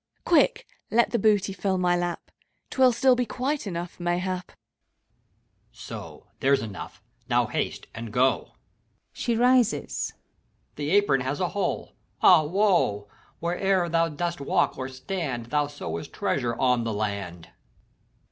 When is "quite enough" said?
3.27-3.99